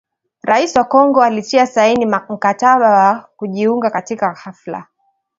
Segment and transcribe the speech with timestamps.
[0.43, 4.87] Rais wa Kongo alitia saini mkataba wa kujiunga katika hafla